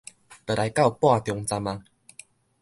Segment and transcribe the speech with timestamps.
[0.03, 0.05] 都來到
[0.89, 1.83] 半中站矣